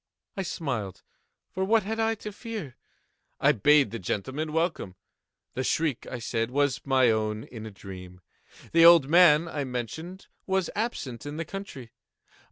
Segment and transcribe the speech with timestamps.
[0.35, 2.75] I smiled,—for what had I to fear?
[3.39, 4.95] I bade the gentlemen welcome.
[5.53, 8.21] The shriek, I said, was my own in a dream.
[8.71, 11.91] The old man, I mentioned, was absent in the country.